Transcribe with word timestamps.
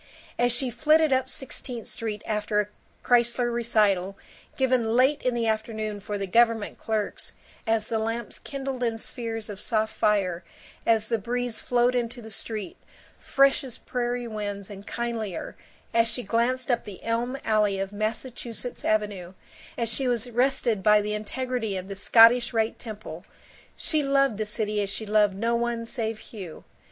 As 0.39 0.51
she 0.51 0.71
flitted 0.71 1.13
up 1.13 1.29
Sixteenth 1.29 1.85
Street 1.85 2.23
after 2.25 2.59
a 2.59 2.67
Kreisler 3.03 3.51
recital, 3.53 4.17
given 4.57 4.95
late 4.95 5.21
in 5.21 5.35
the 5.35 5.45
afternoon 5.45 5.99
for 5.99 6.17
the 6.17 6.25
government 6.25 6.79
clerks, 6.79 7.33
as 7.67 7.85
the 7.87 7.99
lamps 7.99 8.39
kindled 8.39 8.81
in 8.81 8.97
spheres 8.97 9.47
of 9.47 9.59
soft 9.59 9.95
fire, 9.95 10.43
as 10.87 11.07
the 11.07 11.19
breeze 11.19 11.59
flowed 11.59 11.93
into 11.93 12.19
the 12.19 12.31
street, 12.31 12.77
fresh 13.19 13.63
as 13.63 13.77
prairie 13.77 14.27
winds 14.27 14.71
and 14.71 14.87
kindlier, 14.87 15.55
as 15.93 16.07
she 16.07 16.23
glanced 16.23 16.71
up 16.71 16.83
the 16.83 17.03
elm 17.03 17.37
alley 17.45 17.77
of 17.77 17.91
Massachusetts 17.93 18.83
Avenue, 18.83 19.33
as 19.77 19.87
she 19.87 20.07
was 20.07 20.31
rested 20.31 20.81
by 20.81 20.99
the 20.99 21.13
integrity 21.13 21.77
of 21.77 21.87
the 21.87 21.95
Scottish 21.95 22.53
Rite 22.53 22.79
Temple, 22.79 23.23
she 23.75 24.01
loved 24.01 24.39
the 24.39 24.47
city 24.47 24.81
as 24.81 24.89
she 24.89 25.05
loved 25.05 25.35
no 25.35 25.55
one 25.55 25.85
save 25.85 26.17
Hugh. 26.33 26.63